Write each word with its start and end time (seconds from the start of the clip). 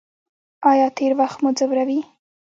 ایا 0.69 0.87
تیر 0.97 1.11
وخت 1.19 1.37
مو 1.43 1.49
ځوروي؟ 1.57 1.99